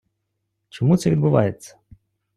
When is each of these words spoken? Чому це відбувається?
Чому 0.69 0.97
це 0.97 1.09
відбувається? 1.09 1.77